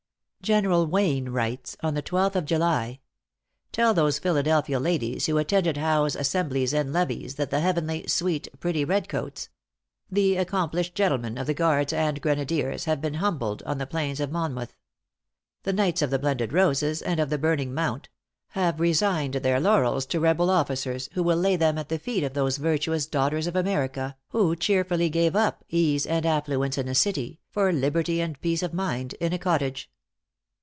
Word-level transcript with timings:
General 0.43 0.87
Wayne 0.87 1.29
writes, 1.29 1.77
on 1.81 1.93
the 1.93 2.01
twelfth 2.01 2.35
of 2.35 2.45
July: 2.45 2.99
"Tell 3.71 3.93
those 3.93 4.17
Philadelphia 4.17 4.79
ladies 4.79 5.27
who 5.27 5.37
attended 5.37 5.77
Howe's 5.77 6.15
assemblies 6.15 6.73
and 6.73 6.91
levees, 6.91 7.35
that 7.35 7.51
the 7.51 7.59
heavenly, 7.59 8.07
sweet, 8.07 8.47
pretty 8.59 8.83
redcoats 8.83 9.49
the 10.09 10.37
accomplished 10.37 10.95
gentlemen 10.95 11.37
of 11.37 11.45
the 11.45 11.53
guards 11.53 11.93
and 11.93 12.19
grenadiers, 12.19 12.85
have 12.85 12.99
been 12.99 13.13
humbled 13.13 13.61
on 13.67 13.77
the 13.77 13.85
plains 13.85 14.19
of 14.19 14.31
Monmouth. 14.31 14.73
The 15.61 15.73
knights 15.73 16.01
of 16.01 16.09
the 16.09 16.17
Blended 16.17 16.51
Roses, 16.53 17.03
and 17.03 17.19
of 17.19 17.29
the 17.29 17.37
Burning 17.37 17.71
Mount 17.71 18.09
have 18.49 18.79
resigned 18.79 19.35
their 19.35 19.59
laurels 19.59 20.07
to 20.07 20.19
rebel 20.19 20.49
officers, 20.49 21.07
who 21.13 21.21
will 21.21 21.37
lay 21.37 21.55
them 21.55 21.77
at 21.77 21.89
the 21.89 21.99
feet 21.99 22.23
of 22.23 22.33
those 22.33 22.57
virtuous 22.57 23.05
daughters 23.05 23.45
of 23.45 23.55
America 23.55 24.17
who 24.29 24.55
cheerfully 24.55 25.07
gave 25.07 25.35
up 25.35 25.63
ease 25.69 26.07
and 26.07 26.25
affluence 26.25 26.79
in 26.79 26.87
a 26.87 26.95
city, 26.95 27.39
for 27.51 27.71
liberty 27.71 28.19
and 28.19 28.41
peace 28.41 28.63
of 28.63 28.73
mind 28.73 29.13
in 29.21 29.33
a 29.33 29.37
cottage." 29.39 29.87